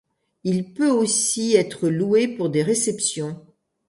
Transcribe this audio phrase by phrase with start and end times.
[0.43, 3.39] Il peut aussi être loué pour des réceptions.